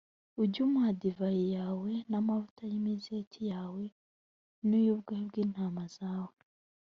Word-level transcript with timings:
ujye 0.41 0.59
umuha 0.67 0.89
divayi 1.01 1.45
yawe, 1.57 1.91
n’amavuta 2.09 2.63
y’imizeti 2.71 3.41
yawe 3.51 3.83
n’ubwoya 4.67 5.21
bw’intama 5.27 5.83
zawe. 5.97 6.39